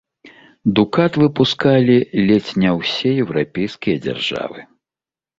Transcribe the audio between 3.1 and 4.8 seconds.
еўрапейскія дзяржавы.